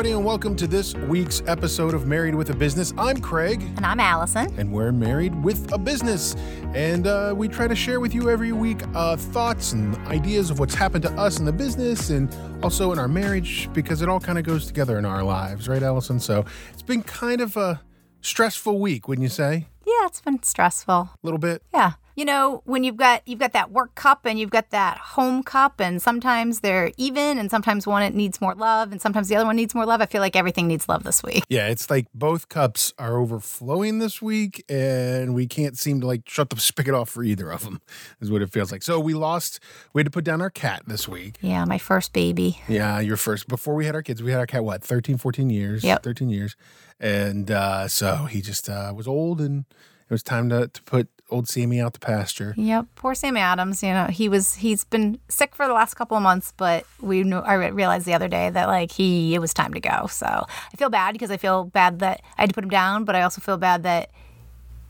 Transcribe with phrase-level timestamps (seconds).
[0.00, 2.94] everybody, and welcome to this week's episode of Married with a Business.
[2.96, 3.60] I'm Craig.
[3.76, 4.50] And I'm Allison.
[4.58, 6.34] And we're married with a business.
[6.74, 10.58] And uh, we try to share with you every week uh, thoughts and ideas of
[10.58, 14.20] what's happened to us in the business and also in our marriage because it all
[14.20, 16.18] kind of goes together in our lives, right, Allison?
[16.18, 17.82] So it's been kind of a
[18.22, 19.66] stressful week, wouldn't you say?
[19.86, 20.94] Yeah, it's been stressful.
[20.94, 21.62] A little bit.
[21.74, 24.98] Yeah you know when you've got you've got that work cup and you've got that
[24.98, 29.28] home cup and sometimes they're even and sometimes one it needs more love and sometimes
[29.28, 31.42] the other one needs more love i feel like everything needs love this week.
[31.48, 36.28] Yeah it's like both cups are overflowing this week and we can't seem to like
[36.28, 37.80] shut the spigot off for either of them
[38.20, 38.82] is what it feels like.
[38.82, 39.58] So we lost
[39.94, 41.38] we had to put down our cat this week.
[41.40, 42.60] Yeah my first baby.
[42.68, 45.48] Yeah your first before we had our kids we had our cat what 13 14
[45.48, 46.02] years yep.
[46.02, 46.54] 13 years
[47.00, 49.64] and uh, so he just uh, was old and
[50.10, 52.52] it was time to, to put old Sammy out the pasture.
[52.56, 53.80] Yep, poor Sammy Adams.
[53.80, 57.22] You know, he was he's been sick for the last couple of months, but we
[57.22, 60.08] knew I realized the other day that like he it was time to go.
[60.08, 63.04] So I feel bad because I feel bad that I had to put him down,
[63.04, 64.10] but I also feel bad that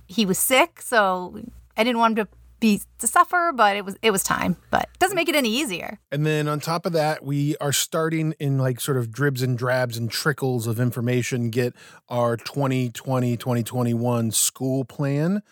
[0.06, 0.80] he was sick.
[0.80, 1.39] So
[1.77, 2.30] I didn't want him to
[2.61, 4.56] be to suffer, but it was it was time.
[4.70, 5.98] But it doesn't make it any easier.
[6.12, 9.56] And then on top of that, we are starting in like sort of dribs and
[9.56, 11.75] drabs and trickles of information get
[12.08, 15.42] our 2020 2021 school plan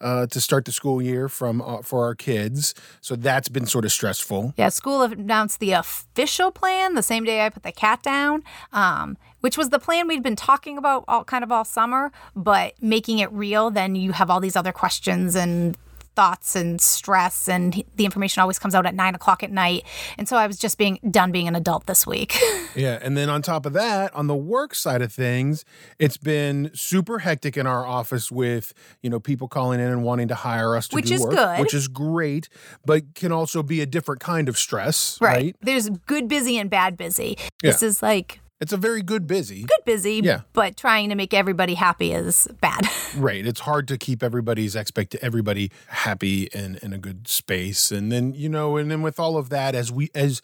[0.00, 2.74] uh, to start the school year from uh, for our kids.
[3.00, 4.54] So that's been sort of stressful.
[4.56, 9.16] Yeah, school announced the official plan the same day I put the cat down, um,
[9.40, 12.12] which was the plan we'd been talking about all kind of all summer.
[12.34, 15.76] But making it real, then you have all these other questions and
[16.20, 19.86] thoughts and stress, and the information always comes out at nine o'clock at night.
[20.18, 22.36] And so I was just being done being an adult this week.
[22.76, 22.98] yeah.
[23.00, 25.64] And then on top of that, on the work side of things,
[25.98, 30.28] it's been super hectic in our office with, you know, people calling in and wanting
[30.28, 31.58] to hire us to which do is work, good.
[31.58, 32.50] which is great,
[32.84, 35.16] but can also be a different kind of stress.
[35.22, 35.34] Right.
[35.34, 35.56] right?
[35.62, 37.38] There's good busy and bad busy.
[37.62, 37.70] Yeah.
[37.70, 39.62] This is like it's a very good busy.
[39.62, 40.42] Good busy, yeah.
[40.52, 42.86] but trying to make everybody happy is bad.
[43.16, 43.46] right.
[43.46, 47.90] It's hard to keep everybody's expect everybody happy and in a good space.
[47.90, 50.42] And then, you know, and then with all of that, as we as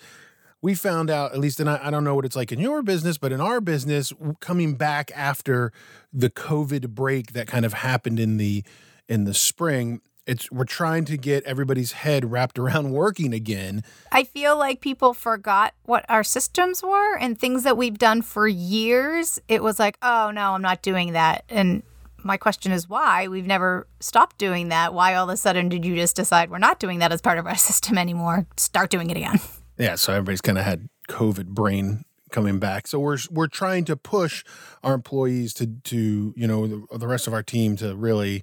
[0.62, 2.82] we found out, at least, and I, I don't know what it's like in your
[2.82, 5.70] business, but in our business, coming back after
[6.12, 8.64] the COVID break that kind of happened in the
[9.08, 13.84] in the spring, it's we're trying to get everybody's head wrapped around working again.
[14.12, 18.48] I feel like people forgot what our systems were and things that we've done for
[18.48, 19.40] years.
[19.48, 21.82] It was like, "Oh, no, I'm not doing that." And
[22.22, 23.28] my question is why?
[23.28, 24.92] We've never stopped doing that.
[24.92, 27.38] Why all of a sudden did you just decide we're not doing that as part
[27.38, 28.46] of our system anymore?
[28.56, 29.40] Start doing it again.
[29.78, 32.86] Yeah, so everybody's kind of had COVID brain coming back.
[32.86, 34.42] So we're we're trying to push
[34.82, 38.42] our employees to to, you know, the, the rest of our team to really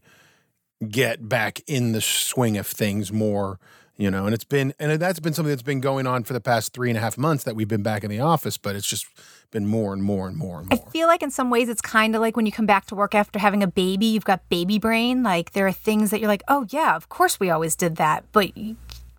[0.90, 3.60] get back in the swing of things more
[3.98, 6.42] you know and it's been and that's been something that's been going on for the
[6.42, 8.88] past three and a half months that we've been back in the office but it's
[8.88, 9.06] just
[9.52, 10.80] been more and more and more and more.
[10.88, 12.96] i feel like in some ways it's kind of like when you come back to
[12.96, 16.28] work after having a baby you've got baby brain like there are things that you're
[16.28, 18.52] like oh yeah of course we always did that but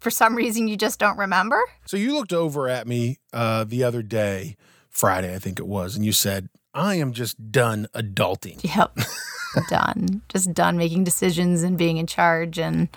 [0.00, 1.58] for some reason you just don't remember?
[1.86, 4.56] So you looked over at me uh, the other day
[4.90, 8.96] friday i think it was and you said i am just done adulting yep
[9.68, 10.22] done.
[10.28, 12.88] Just done making decisions and being in charge and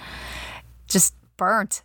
[0.87, 1.81] just burnt.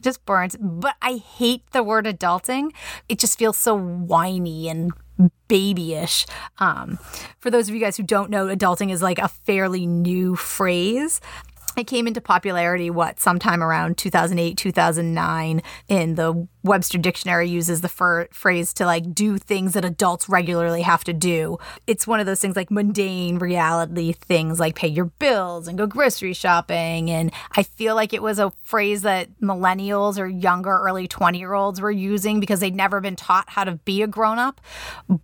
[0.00, 0.56] Just burnt.
[0.60, 2.72] But I hate the word adulting.
[3.08, 4.92] It just feels so whiny and
[5.48, 6.26] babyish.
[6.58, 6.98] Um,
[7.38, 11.20] for those of you guys who don't know, adulting is like a fairly new phrase.
[11.76, 15.62] It came into popularity, what, sometime around 2008, 2009.
[15.88, 20.80] In the Webster Dictionary uses the fir- phrase to like do things that adults regularly
[20.80, 21.58] have to do.
[21.86, 25.86] It's one of those things like mundane reality things like pay your bills and go
[25.86, 27.10] grocery shopping.
[27.10, 31.52] And I feel like it was a phrase that millennials or younger, early 20 year
[31.52, 34.62] olds were using because they'd never been taught how to be a grown up.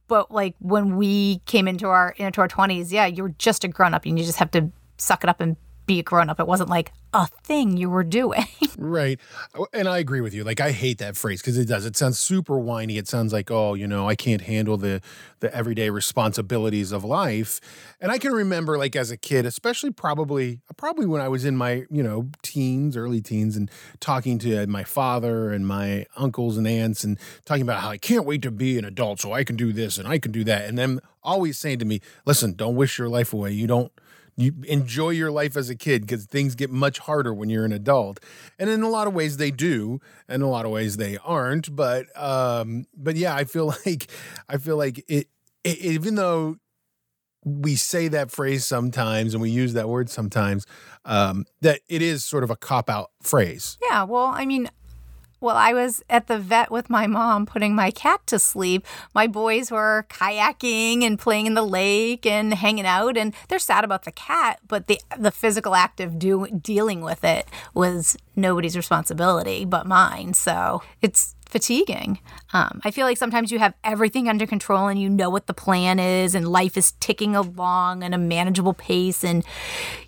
[0.06, 3.94] But like when we came into our into our 20s, yeah, you're just a grown
[3.94, 5.56] up and you just have to suck it up and
[5.86, 6.40] be a grown up.
[6.40, 8.46] It wasn't like a thing you were doing.
[8.78, 9.20] right.
[9.54, 10.44] Oh, and I agree with you.
[10.44, 11.84] Like I hate that phrase because it does.
[11.84, 12.96] It sounds super whiny.
[12.96, 15.00] It sounds like, oh, you know, I can't handle the
[15.40, 17.60] the everyday responsibilities of life.
[18.00, 21.56] And I can remember like as a kid, especially probably probably when I was in
[21.56, 23.70] my, you know, teens, early teens and
[24.00, 28.24] talking to my father and my uncles and aunts and talking about how I can't
[28.24, 30.68] wait to be an adult so I can do this and I can do that.
[30.68, 33.52] And then always saying to me, listen, don't wish your life away.
[33.52, 33.92] You don't
[34.36, 37.72] you enjoy your life as a kid because things get much harder when you're an
[37.72, 38.18] adult.
[38.58, 41.18] And in a lot of ways they do and in a lot of ways they
[41.18, 44.10] aren't but um but yeah i feel like
[44.48, 45.28] i feel like it,
[45.64, 46.56] it even though
[47.44, 50.64] we say that phrase sometimes and we use that word sometimes
[51.04, 53.78] um that it is sort of a cop out phrase.
[53.82, 54.68] Yeah well i mean
[55.42, 59.26] while I was at the vet with my mom putting my cat to sleep, my
[59.26, 64.04] boys were kayaking and playing in the lake and hanging out and they're sad about
[64.04, 69.64] the cat, but the the physical act of do, dealing with it was nobody's responsibility
[69.64, 70.34] but mine.
[70.34, 72.18] So, it's fatiguing.
[72.54, 75.54] Um, I feel like sometimes you have everything under control and you know what the
[75.54, 79.44] plan is, and life is ticking along at a manageable pace, and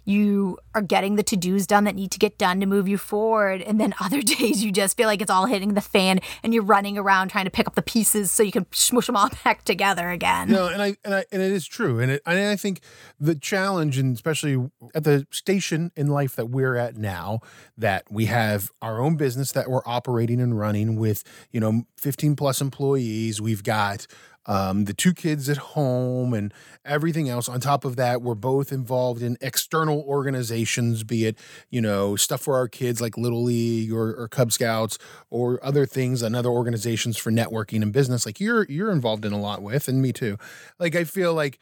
[0.04, 2.98] you are getting the to dos done that need to get done to move you
[2.98, 3.62] forward.
[3.62, 6.62] And then other days you just feel like it's all hitting the fan and you're
[6.62, 9.64] running around trying to pick up the pieces so you can smush them all back
[9.64, 10.48] together again.
[10.48, 12.80] No, and I and I and it is true, and it, and I think
[13.18, 17.40] the challenge, and especially at the station in life that we're at now,
[17.76, 22.36] that we have our own business that we're operating and running with, you know, 15
[22.36, 23.40] plus employees.
[23.40, 24.06] We've got
[24.46, 26.52] um, the two kids at home and
[26.84, 27.48] everything else.
[27.48, 31.38] On top of that, we're both involved in external organizations, be it,
[31.70, 34.98] you know, stuff for our kids like Little League or, or Cub Scouts
[35.30, 39.32] or other things and other organizations for networking and business like you're you're involved in
[39.32, 40.38] a lot with, and me too.
[40.78, 41.58] Like I feel like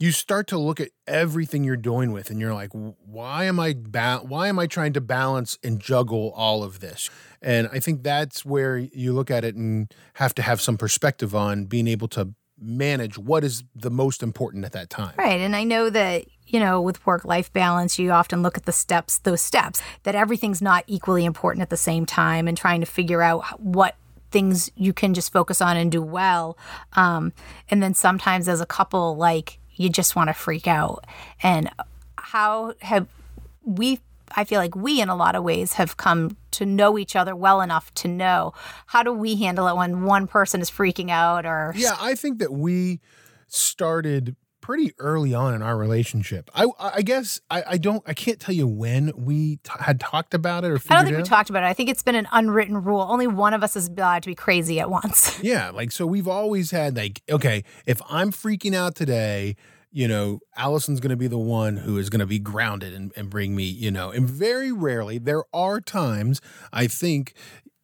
[0.00, 3.74] you start to look at everything you're doing with and you're like why am i
[3.76, 7.10] ba- why am i trying to balance and juggle all of this?
[7.40, 11.34] And i think that's where you look at it and have to have some perspective
[11.34, 15.14] on being able to manage what is the most important at that time.
[15.18, 18.64] Right and i know that you know with work life balance you often look at
[18.64, 22.80] the steps those steps that everything's not equally important at the same time and trying
[22.80, 23.96] to figure out what
[24.30, 26.58] things you can just focus on and do well
[26.94, 27.32] um,
[27.70, 31.04] and then sometimes as a couple like you just want to freak out.
[31.42, 31.70] And
[32.18, 33.06] how have
[33.64, 34.00] we,
[34.36, 37.34] I feel like we, in a lot of ways, have come to know each other
[37.34, 38.52] well enough to know
[38.86, 41.72] how do we handle it when one person is freaking out or.
[41.76, 43.00] Yeah, I think that we
[43.46, 46.50] started pretty early on in our relationship.
[46.54, 50.32] I I guess I, I don't I can't tell you when we t- had talked
[50.32, 51.66] about it or I don't think we talked about it.
[51.66, 53.02] I think it's been an unwritten rule.
[53.02, 55.38] Only one of us is allowed to be crazy at once.
[55.42, 59.56] yeah, like so we've always had like okay, if I'm freaking out today,
[59.92, 63.12] you know, Allison's going to be the one who is going to be grounded and,
[63.16, 66.40] and bring me, you know, and very rarely, there are times
[66.72, 67.34] I think,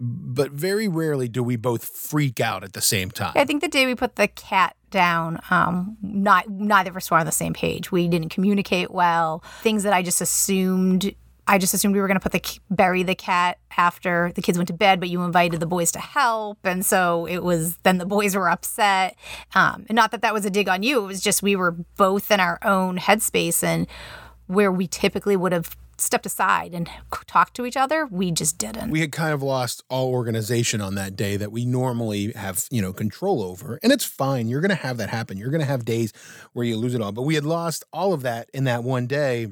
[0.00, 3.32] but very rarely do we both freak out at the same time.
[3.36, 7.18] I think the day we put the cat down, um, not neither of us were
[7.18, 7.92] on the same page.
[7.92, 9.44] We didn't communicate well.
[9.60, 11.14] Things that I just assumed
[11.50, 14.56] I just assumed we were going to put the bury the cat after the kids
[14.56, 17.76] went to bed, but you invited the boys to help, and so it was.
[17.78, 19.16] Then the boys were upset,
[19.56, 21.02] um, and not that that was a dig on you.
[21.02, 23.88] It was just we were both in our own headspace, and
[24.46, 26.88] where we typically would have stepped aside and
[27.26, 28.90] talked to each other, we just didn't.
[28.90, 32.82] We had kind of lost all organization on that day that we normally have, you
[32.82, 33.78] know, control over.
[33.82, 34.48] And it's fine.
[34.48, 35.36] You're going to have that happen.
[35.36, 36.12] You're going to have days
[36.52, 37.12] where you lose it all.
[37.12, 39.48] But we had lost all of that in that one day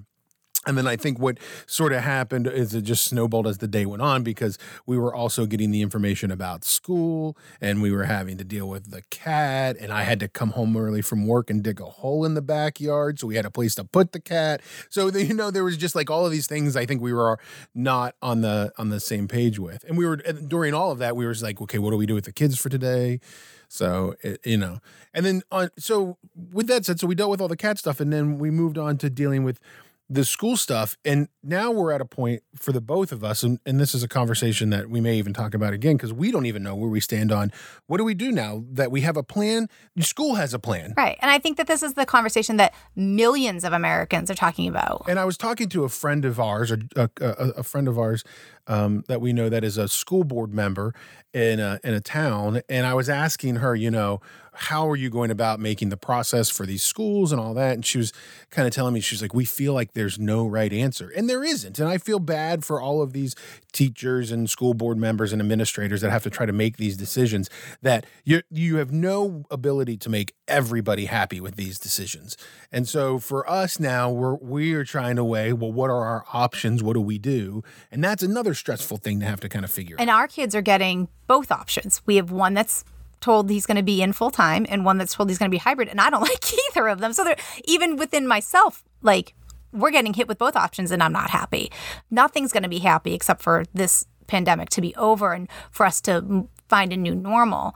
[0.69, 3.87] and then I think what sort of happened is it just snowballed as the day
[3.87, 8.37] went on because we were also getting the information about school and we were having
[8.37, 9.77] to deal with the cat.
[9.81, 12.43] And I had to come home early from work and dig a hole in the
[12.43, 13.19] backyard.
[13.19, 14.61] So we had a place to put the cat.
[14.91, 17.39] So, you know, there was just like all of these things I think we were
[17.75, 19.85] not on the on the same page with.
[19.85, 22.05] And we were during all of that, we were just like, okay, what do we
[22.05, 23.21] do with the kids for today?
[23.69, 24.81] So it, you know,
[25.15, 26.17] and then on so
[26.53, 28.79] with that said, so we dealt with all the cat stuff, and then we moved
[28.79, 29.61] on to dealing with
[30.11, 33.61] the school stuff and now we're at a point for the both of us and,
[33.67, 36.47] and this is a conversation that we may even talk about again because we don't
[36.47, 37.53] even know where we stand on
[37.87, 39.69] what do we do now that we have a plan?
[40.01, 40.95] School has a plan.
[40.97, 44.69] Right and i think that this is the conversation that millions of americans are talking
[44.69, 45.05] about.
[45.09, 48.25] And i was talking to a friend of ours a, a, a friend of ours
[48.67, 50.95] um, that we know that is a school board member
[51.35, 54.21] in a, in a town and i was asking her you know
[54.59, 57.75] how are you going about making the process for these schools and all that?
[57.75, 58.13] And she was
[58.51, 61.11] kind of telling me, she's like, we feel like there's no right answer.
[61.17, 61.79] And there isn't.
[61.79, 63.37] And I feel bad for all of these
[63.73, 67.49] teachers and school board members and administrators that have to try to make these decisions
[67.83, 72.37] that you you have no ability to make everybody happy with these decisions.
[72.73, 76.25] And so for us now, we're we are trying to weigh, well, what are our
[76.33, 76.83] options?
[76.83, 77.63] What do we do?
[77.93, 80.15] And that's another stressful thing to have to kind of figure and out.
[80.15, 82.03] And our kids are getting both options.
[82.07, 82.85] We have one that's
[83.21, 85.55] told he's going to be in full time and one that's told he's going to
[85.55, 87.13] be hybrid and I don't like either of them.
[87.13, 87.35] So
[87.65, 89.35] even within myself like
[89.73, 91.71] we're getting hit with both options and I'm not happy.
[92.11, 96.01] Nothing's going to be happy except for this pandemic to be over and for us
[96.03, 97.75] to find a new normal.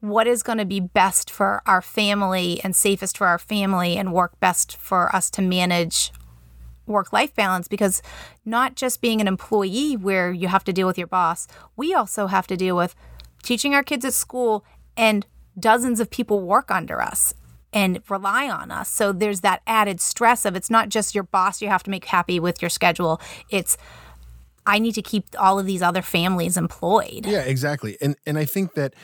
[0.00, 4.12] What is going to be best for our family and safest for our family and
[4.12, 6.12] work best for us to manage
[6.86, 8.02] work life balance because
[8.44, 11.46] not just being an employee where you have to deal with your boss,
[11.76, 12.94] we also have to deal with
[13.42, 14.64] teaching our kids at school,
[14.96, 15.26] and
[15.58, 17.34] dozens of people work under us
[17.72, 18.88] and rely on us.
[18.88, 22.04] So there's that added stress of it's not just your boss you have to make
[22.06, 23.20] happy with your schedule.
[23.48, 23.76] It's
[24.66, 27.26] I need to keep all of these other families employed.
[27.26, 27.96] Yeah, exactly.
[28.00, 28.94] And and I think that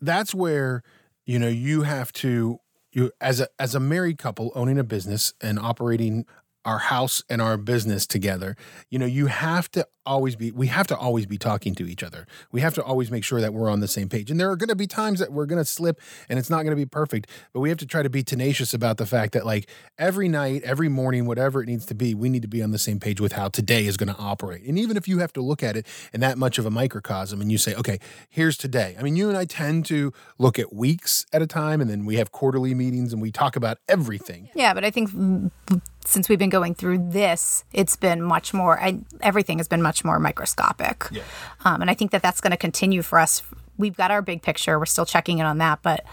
[0.00, 0.82] that's where
[1.24, 2.58] you know you have to
[2.92, 6.26] you as a as a married couple owning a business and operating
[6.64, 8.56] our house and our business together
[8.88, 12.02] you know you have to always be we have to always be talking to each
[12.02, 12.26] other.
[12.50, 14.30] We have to always make sure that we're on the same page.
[14.30, 16.62] And there are going to be times that we're going to slip and it's not
[16.62, 19.32] going to be perfect but we have to try to be tenacious about the fact
[19.32, 19.68] that like
[19.98, 22.78] every night every morning whatever it needs to be we need to be on the
[22.78, 24.62] same page with how today is going to operate.
[24.64, 27.40] And even if you have to look at it in that much of a microcosm
[27.40, 28.96] and you say okay here's today.
[28.98, 32.04] I mean you and i tend to look at weeks at a time and then
[32.04, 34.48] we have quarterly meetings and we talk about everything.
[34.54, 35.10] Yeah, but I think
[36.04, 38.80] since we've been going through this, it's been much more.
[38.80, 41.22] I, everything has been much more microscopic, Yeah.
[41.64, 43.42] um, and I think that that's going to continue for us.
[43.78, 44.78] We've got our big picture.
[44.78, 46.04] We're still checking in on that, but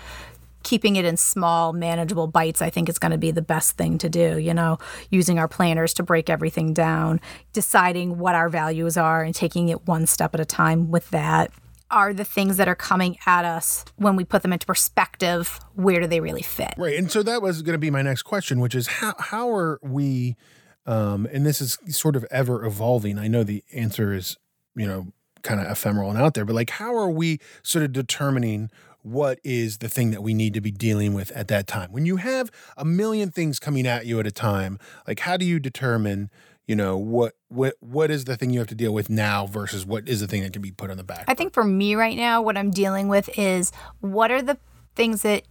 [0.64, 3.98] keeping it in small, manageable bites, I think is going to be the best thing
[4.00, 4.38] to do.
[4.38, 4.78] You know,
[5.10, 7.22] using our planners to break everything down,
[7.54, 11.52] deciding what our values are, and taking it one step at a time with that.
[11.92, 16.00] Are the things that are coming at us when we put them into perspective, where
[16.00, 16.76] do they really fit?
[16.78, 16.96] Right.
[16.96, 19.80] And so that was going to be my next question, which is how how are
[19.82, 20.36] we
[20.90, 23.20] um and this is sort of ever evolving.
[23.20, 24.38] I know the answer is,
[24.76, 25.08] you know,
[25.44, 28.70] kind of ephemeral and out there, but like how are we sort of determining
[29.04, 31.92] what is the thing that we need to be dealing with at that time?
[31.92, 35.46] When you have a million things coming at you at a time, like how do
[35.46, 36.30] you determine,
[36.68, 39.86] you know, what what what is the thing you have to deal with now versus
[39.86, 41.26] what is the thing that can be put on the back?
[41.28, 44.58] I think for me right now, what I'm dealing with is what are the
[44.96, 45.44] things that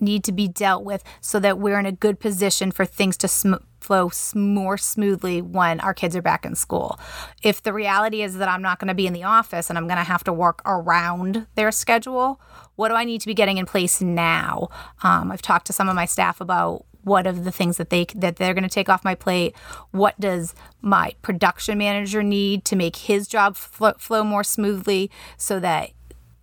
[0.00, 3.28] need to be dealt with so that we're in a good position for things to
[3.28, 6.98] sm- flow more smoothly when our kids are back in school.
[7.42, 9.86] If the reality is that I'm not going to be in the office and I'm
[9.86, 12.40] going to have to work around their schedule,
[12.76, 14.68] what do I need to be getting in place now?
[15.02, 18.06] Um, I've talked to some of my staff about what of the things that they
[18.14, 19.54] that they're going to take off my plate
[19.90, 25.60] what does my production manager need to make his job flow, flow more smoothly so
[25.60, 25.90] that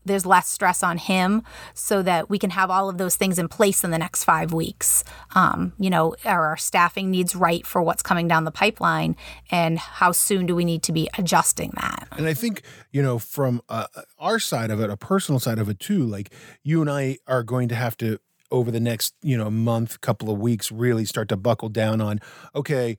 [0.05, 1.43] there's less stress on him
[1.73, 4.53] so that we can have all of those things in place in the next five
[4.53, 5.03] weeks
[5.35, 9.15] um, you know are our staffing needs right for what's coming down the pipeline
[9.49, 12.07] and how soon do we need to be adjusting that?
[12.11, 13.87] And I think, you know, from uh,
[14.19, 17.43] our side of it, a personal side of it too, like you and I are
[17.43, 18.19] going to have to,
[18.51, 22.19] over the next, you know, month, couple of weeks, really start to buckle down on,
[22.53, 22.97] okay,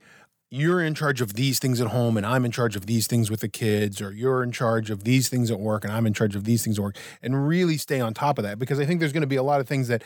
[0.53, 3.31] you're in charge of these things at home and I'm in charge of these things
[3.31, 6.13] with the kids, or you're in charge of these things at work and I'm in
[6.13, 8.85] charge of these things at work, and really stay on top of that because I
[8.85, 10.03] think there's going to be a lot of things that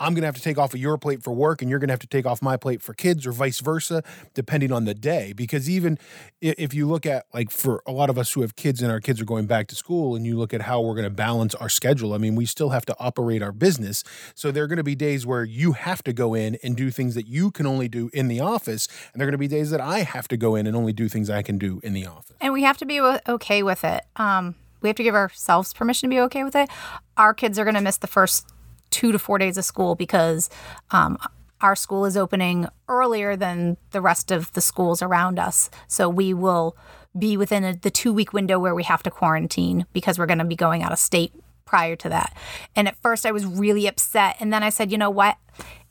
[0.00, 1.88] I'm going to have to take off of your plate for work and you're going
[1.88, 4.02] to have to take off my plate for kids or vice versa,
[4.34, 5.32] depending on the day.
[5.32, 5.98] Because even
[6.40, 9.00] if you look at, like, for a lot of us who have kids and our
[9.00, 11.54] kids are going back to school and you look at how we're going to balance
[11.56, 14.04] our schedule, I mean, we still have to operate our business.
[14.34, 16.90] So there are going to be days where you have to go in and do
[16.90, 18.88] things that you can only do in the office.
[19.12, 20.92] And there are going to be days that I have to go in and only
[20.92, 22.36] do things I can do in the office.
[22.40, 26.08] and we have to be okay with it um, we have to give ourselves permission
[26.08, 26.68] to be okay with it
[27.16, 28.46] our kids are going to miss the first
[28.90, 30.50] two to four days of school because
[30.90, 31.18] um,
[31.60, 35.70] our school is opening earlier than the rest of the schools around us.
[35.86, 36.76] So we will
[37.18, 40.38] be within a, the two week window where we have to quarantine because we're going
[40.38, 41.32] to be going out of state
[41.64, 42.36] prior to that.
[42.76, 45.36] And at first i was really upset and then i said you know what?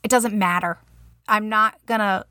[0.02, 0.78] It doesn't matter.
[1.26, 2.24] I'm not going to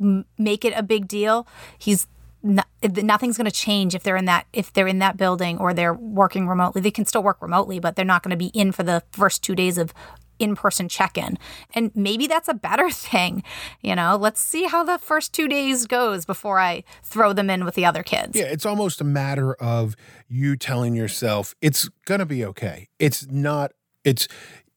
[0.00, 1.46] m- make it a big deal.
[1.78, 2.06] He's
[2.42, 5.72] no, nothing's going to change if they're in that if they're in that building or
[5.72, 6.80] they're working remotely.
[6.80, 9.42] They can still work remotely, but they're not going to be in for the first
[9.44, 9.94] 2 days of
[10.38, 11.38] in-person check-in.
[11.74, 13.44] And maybe that's a better thing.
[13.80, 17.64] You know, let's see how the first 2 days goes before I throw them in
[17.64, 18.36] with the other kids.
[18.36, 19.94] Yeah, it's almost a matter of
[20.28, 22.88] you telling yourself it's gonna be okay.
[22.98, 23.72] It's not.
[24.04, 24.26] It's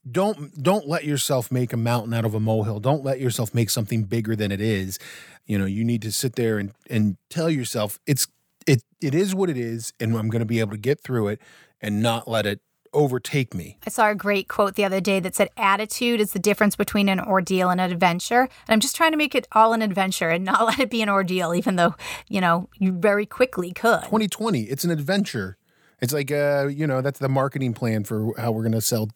[0.10, 2.80] don't don't let yourself make a mountain out of a molehill.
[2.80, 5.00] Don't let yourself make something bigger than it is.
[5.46, 8.28] You know, you need to sit there and and tell yourself it's
[8.68, 11.42] it it is what it is, and I'm gonna be able to get through it
[11.82, 12.62] and not let it
[12.96, 13.78] overtake me.
[13.86, 17.10] I saw a great quote the other day that said, Attitude is the difference between
[17.10, 18.42] an ordeal and an adventure.
[18.42, 21.02] And I'm just trying to make it all an adventure and not let it be
[21.02, 21.96] an ordeal, even though,
[22.28, 24.04] you know, you very quickly could.
[24.04, 25.58] 2020, it's an adventure.
[26.02, 29.08] It's like uh, you know, that's the marketing plan for how we're going to sell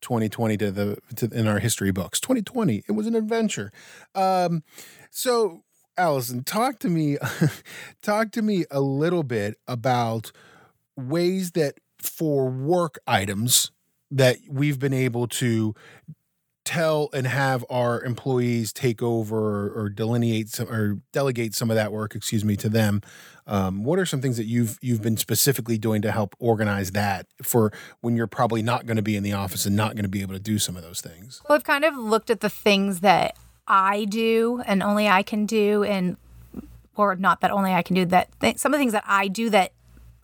[0.00, 2.20] 2020 to the to, in our history books.
[2.20, 3.72] 2020, it was an adventure.
[4.14, 4.62] Um,
[5.10, 5.62] so
[5.96, 7.18] Allison, talk to me,
[8.02, 10.30] talk to me a little bit about
[10.96, 13.72] ways that for work items
[14.10, 15.74] that we've been able to
[16.68, 21.92] tell and have our employees take over or delineate some or delegate some of that
[21.92, 23.00] work, excuse me, to them.
[23.46, 27.26] Um, what are some things that you've you've been specifically doing to help organize that
[27.42, 27.72] for
[28.02, 30.20] when you're probably not going to be in the office and not going to be
[30.20, 31.40] able to do some of those things?
[31.48, 33.34] Well, I've kind of looked at the things that
[33.66, 36.18] I do and only I can do and
[36.96, 38.28] or not that only I can do that.
[38.40, 39.72] Th- some of the things that I do that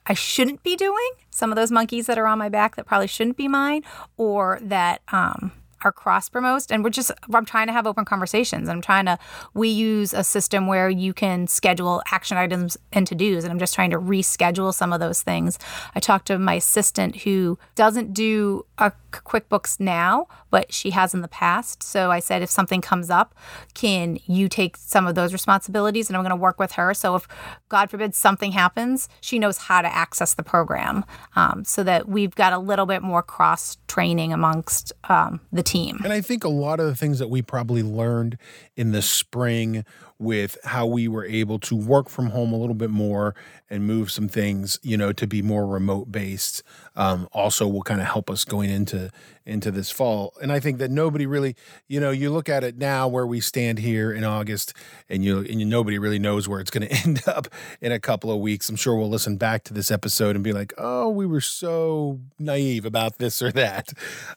[0.07, 3.07] I shouldn't be doing, some of those monkeys that are on my back that probably
[3.07, 3.83] shouldn't be mine,
[4.19, 5.53] or that um,
[5.85, 9.19] are cross promotes and we're just i'm trying to have open conversations i'm trying to
[9.55, 13.59] we use a system where you can schedule action items and to do's and i'm
[13.59, 15.59] just trying to reschedule some of those things.
[15.95, 21.21] I talked to my assistant who doesn't do a quickbooks now but she has in
[21.21, 21.83] the past.
[21.83, 23.35] So i said if something comes up
[23.75, 26.09] can you take some of those responsibilities?
[26.09, 26.95] And i'm going to work with her.
[26.95, 27.29] So if
[27.69, 31.05] god forbid something happens she knows how to access the program
[31.37, 35.75] um, so that we've got a little bit more cross training amongst um, the team
[35.75, 36.01] team.
[36.05, 38.39] And I think a lot of the things that we probably learned
[38.77, 39.85] in the spring
[40.19, 43.35] with how we were able to work from home a little bit more
[43.69, 46.63] and move some things, you know, to be more remote based,
[46.95, 49.11] um, also will kind of help us going into
[49.47, 50.33] into this fall.
[50.41, 51.57] And I think that nobody really,
[51.89, 54.73] you know, you look at it now where we stand here in August,
[55.09, 57.49] and you and you, nobody really knows where it's going to end up
[57.81, 58.69] in a couple of weeks.
[58.69, 62.21] I'm sure we'll listen back to this episode and be like, oh, we were so
[62.39, 63.93] naive about this or that.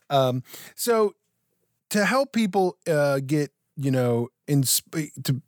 [0.10, 0.44] Um,
[0.76, 1.14] so
[1.90, 5.42] to help people uh, get you know in to to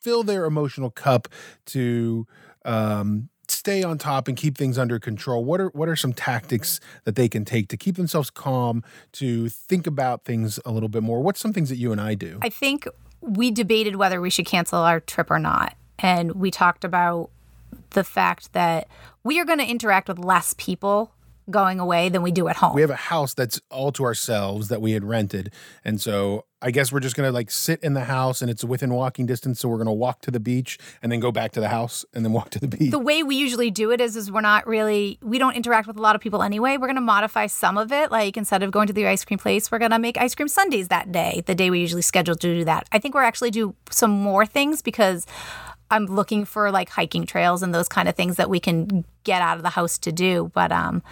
[0.00, 1.28] fill their emotional cup
[1.66, 2.26] to
[2.64, 6.80] um, stay on top and keep things under control what are what are some tactics
[7.04, 11.02] that they can take to keep themselves calm to think about things a little bit
[11.02, 12.86] more what's some things that you and i do i think
[13.20, 17.30] we debated whether we should cancel our trip or not and we talked about
[17.90, 18.88] the fact that
[19.24, 21.12] we are going to interact with less people
[21.50, 22.74] going away than we do at home.
[22.74, 25.52] We have a house that's all to ourselves that we had rented.
[25.84, 28.92] And so I guess we're just to like sit in the house and it's within
[28.92, 29.60] walking distance.
[29.60, 32.24] So we're to walk to the beach and then go back to the house and
[32.24, 32.90] then walk to the beach.
[32.90, 35.96] The way we usually do it is, is we're not really, we don't interact with
[35.96, 36.76] a lot of people anyway.
[36.76, 38.10] We're to modify some of it.
[38.10, 40.88] Like instead of going to the ice cream place, we're to make ice cream sundaes
[40.88, 42.86] that day, the day we usually schedule to do that.
[42.92, 45.26] I think we're actually do some more things because
[45.90, 49.42] I'm looking for like hiking trails and those kind of things that we can get
[49.42, 50.50] out of the house to do.
[50.54, 51.02] But um,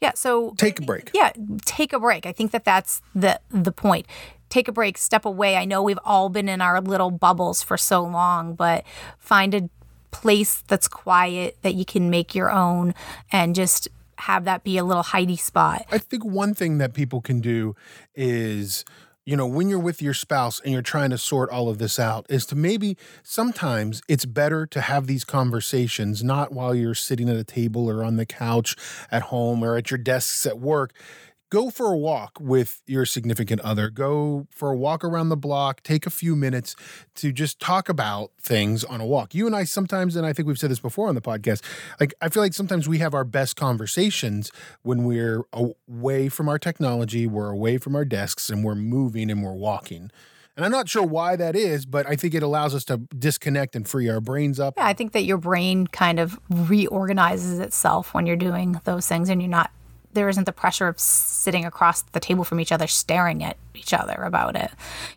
[0.00, 1.10] yeah, so take a break.
[1.12, 1.32] Yeah,
[1.64, 2.26] take a break.
[2.26, 4.06] I think that that's the the point.
[4.50, 5.56] Take a break, step away.
[5.56, 8.84] I know we've all been in our little bubbles for so long, but
[9.18, 9.70] find a
[10.10, 12.94] place that's quiet that you can make your own
[13.32, 15.86] and just have that be a little hidey spot.
[15.90, 17.74] I think one thing that people can do
[18.14, 18.84] is
[19.26, 22.00] you know, when you're with your spouse and you're trying to sort all of this
[22.00, 27.28] out, is to maybe sometimes it's better to have these conversations not while you're sitting
[27.28, 28.74] at a table or on the couch
[29.10, 30.92] at home or at your desks at work
[31.50, 33.90] go for a walk with your significant other.
[33.90, 35.82] Go for a walk around the block.
[35.82, 36.76] Take a few minutes
[37.16, 39.34] to just talk about things on a walk.
[39.34, 41.62] You and I sometimes, and I think we've said this before on the podcast,
[41.98, 44.50] like I feel like sometimes we have our best conversations
[44.82, 49.42] when we're away from our technology, we're away from our desks, and we're moving and
[49.42, 50.10] we're walking.
[50.56, 53.74] And I'm not sure why that is, but I think it allows us to disconnect
[53.74, 54.74] and free our brains up.
[54.76, 59.28] Yeah, I think that your brain kind of reorganizes itself when you're doing those things
[59.30, 59.70] and you're not
[60.12, 63.92] there isn't the pressure of sitting across the table from each other staring at each
[63.92, 64.70] other about it.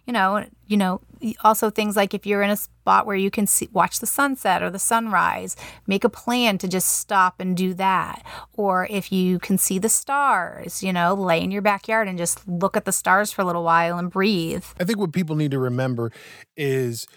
[0.05, 1.01] You know you know
[1.43, 4.61] also things like if you're in a spot where you can see, watch the sunset
[4.61, 5.55] or the sunrise
[5.87, 8.23] make a plan to just stop and do that.
[8.53, 12.47] Or if you can see the stars you know lay in your backyard and just
[12.47, 14.65] look at the stars for a little while and breathe.
[14.79, 16.11] I think what people need to remember
[16.55, 17.07] is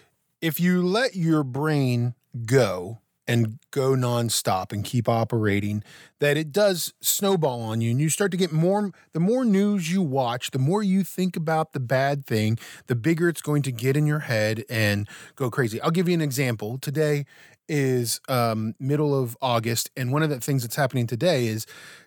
[0.40, 5.82] if you let your brain go and go nonstop and keep operating,
[6.20, 7.90] that it does snowball on you.
[7.90, 11.36] And you start to get more, the more news you watch, the more you think
[11.36, 15.50] about the bad thing, the bigger it's going to get in your head and go
[15.50, 15.80] crazy.
[15.80, 16.78] I'll give you an example.
[16.78, 17.26] Today
[17.68, 19.90] is um, middle of August.
[19.96, 21.66] And one of the things that's happening today is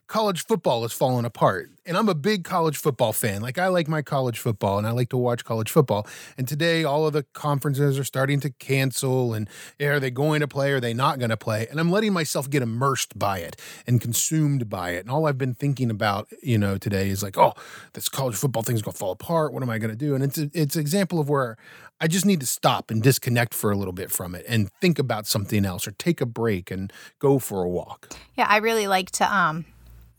[0.09, 1.69] college football is falling apart.
[1.85, 3.41] And I'm a big college football fan.
[3.41, 6.07] Like I like my college football and I like to watch college football.
[6.35, 9.47] And today all of the conferences are starting to cancel and
[9.79, 10.71] are they going to play?
[10.71, 11.67] Are they not going to play?
[11.69, 15.01] And I'm letting myself get immersed by it and consumed by it.
[15.01, 17.53] And all I've been thinking about, you know, today is like, oh,
[17.93, 19.53] this college football thing's going to fall apart.
[19.53, 20.15] What am I going to do?
[20.15, 21.55] And it's a, it's an example of where
[22.01, 24.99] I just need to stop and disconnect for a little bit from it and think
[24.99, 28.13] about something else or take a break and go for a walk.
[28.35, 29.65] Yeah, I really like to um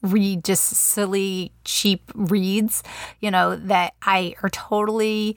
[0.02, 2.82] read just silly, cheap reads,
[3.20, 5.36] you know, that I are totally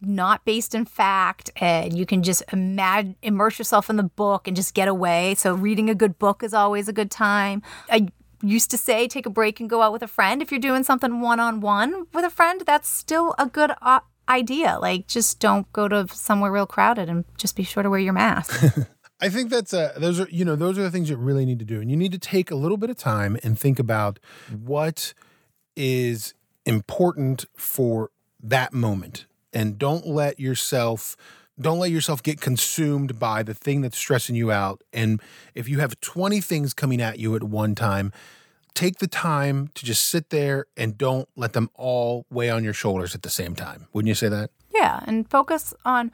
[0.00, 4.54] not based in fact and you can just imagine immerse yourself in the book and
[4.56, 5.34] just get away.
[5.34, 7.62] So reading a good book is always a good time.
[7.90, 8.08] I
[8.42, 10.42] used to say take a break and go out with a friend.
[10.42, 14.78] If you're doing something one-on-one with a friend that's still a good uh, idea.
[14.80, 18.12] Like just don't go to somewhere real crowded and just be sure to wear your
[18.12, 18.64] mask.
[19.20, 21.58] I think that's uh, those are you know those are the things you really need
[21.60, 24.18] to do, and you need to take a little bit of time and think about
[24.50, 25.14] what
[25.76, 26.34] is
[26.66, 28.10] important for
[28.42, 31.16] that moment, and don't let yourself
[31.58, 34.82] Don't let yourself get consumed by the thing that's stressing you out.
[34.92, 35.22] And
[35.54, 38.12] if you have 20 things coming at you at one time,
[38.74, 42.72] take the time to just sit there and don't let them all weigh on your
[42.72, 43.86] shoulders at the same time.
[43.92, 44.50] Wouldn't you say that?
[44.74, 46.10] Yeah, and focus on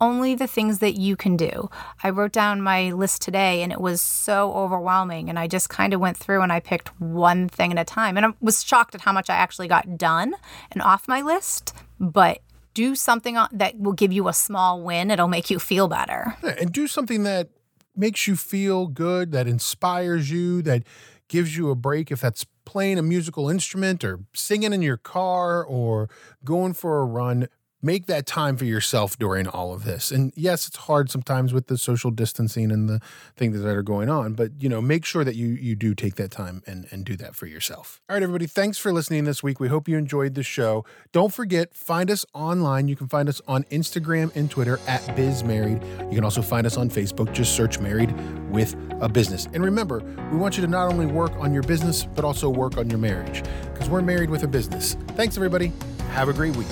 [0.00, 1.68] only the things that you can do.
[2.02, 5.28] I wrote down my list today and it was so overwhelming.
[5.28, 8.16] And I just kind of went through and I picked one thing at a time.
[8.16, 10.34] And I was shocked at how much I actually got done
[10.72, 11.74] and off my list.
[11.98, 12.40] But
[12.72, 16.36] do something that will give you a small win, it'll make you feel better.
[16.42, 17.50] Yeah, and do something that
[17.94, 20.84] makes you feel good, that inspires you, that
[21.30, 25.64] gives you a break if that's playing a musical instrument or singing in your car
[25.64, 26.10] or
[26.44, 27.48] going for a run
[27.82, 30.10] make that time for yourself during all of this.
[30.10, 33.00] And yes, it's hard sometimes with the social distancing and the
[33.36, 36.16] things that are going on, but you know, make sure that you you do take
[36.16, 38.00] that time and and do that for yourself.
[38.08, 39.60] All right, everybody, thanks for listening this week.
[39.60, 40.84] We hope you enjoyed the show.
[41.12, 42.88] Don't forget, find us online.
[42.88, 46.10] You can find us on Instagram and Twitter at BizMarried.
[46.10, 47.32] You can also find us on Facebook.
[47.32, 48.14] Just search Married
[48.50, 49.46] with a Business.
[49.52, 52.76] And remember, we want you to not only work on your business, but also work
[52.76, 54.96] on your marriage because we're married with a business.
[55.16, 55.72] Thanks, everybody.
[56.10, 56.68] Have a great week.